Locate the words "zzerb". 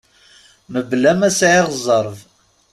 1.75-2.17